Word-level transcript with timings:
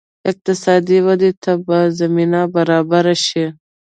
اقتصادي 0.31 0.97
ودې 1.05 1.31
ته 1.43 1.51
به 1.65 1.77
زمینه 1.99 2.41
برابره 2.55 3.15
شي. 3.25 3.45